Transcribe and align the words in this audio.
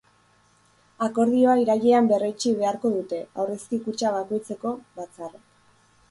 Akordioa 1.07 1.57
irailean 1.63 2.07
berretsi 2.11 2.53
beharko 2.61 2.91
dute 2.93 3.19
aurrezki-kutxa 3.43 4.13
bakoitzeko 4.15 4.73
batzarrek. 5.01 5.45